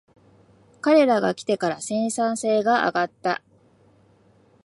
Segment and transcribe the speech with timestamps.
[0.81, 3.43] 彼らが来てから生産性が上がった